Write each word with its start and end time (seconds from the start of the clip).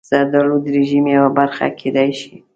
زردالو 0.09 0.55
د 0.63 0.65
رژیم 0.77 1.05
یوه 1.17 1.31
برخه 1.39 1.65
کېدای 1.79 2.09
شي. 2.19 2.33